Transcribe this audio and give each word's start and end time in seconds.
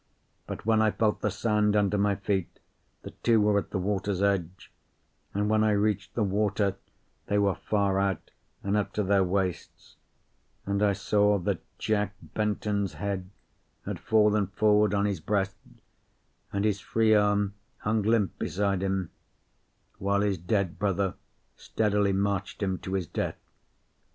But 0.47 0.65
when 0.65 0.81
I 0.81 0.89
felt 0.89 1.21
the 1.21 1.29
sand 1.29 1.75
under 1.75 1.95
my 1.95 2.15
feet, 2.15 2.59
the 3.03 3.11
two 3.21 3.39
were 3.39 3.59
at 3.59 3.69
the 3.69 3.77
water's 3.77 4.19
edge; 4.19 4.71
and 5.31 5.47
when 5.47 5.63
I 5.63 5.73
reached 5.73 6.15
the 6.15 6.23
water 6.23 6.75
they 7.27 7.37
were 7.37 7.53
far 7.53 7.99
out, 7.99 8.31
and 8.63 8.75
up 8.75 8.93
to 8.93 9.03
their 9.03 9.23
waists; 9.23 9.97
and 10.65 10.81
I 10.81 10.93
saw 10.93 11.37
that 11.37 11.61
Jack 11.77 12.15
Benton's 12.33 12.93
head 12.93 13.29
had 13.85 13.99
fallen 13.99 14.47
forward 14.47 14.95
on 14.95 15.05
his 15.05 15.19
breast, 15.19 15.55
and 16.51 16.65
his 16.65 16.79
free 16.79 17.13
arm 17.13 17.53
hung 17.81 18.01
limp 18.01 18.39
beside 18.39 18.81
him, 18.81 19.11
while 19.99 20.21
his 20.21 20.39
dead 20.39 20.79
brother 20.79 21.13
steadily 21.57 22.11
marched 22.11 22.63
him 22.63 22.79
to 22.79 22.95
his 22.95 23.05
death. 23.05 23.37